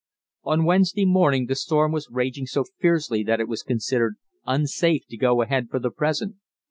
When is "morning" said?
1.05-1.45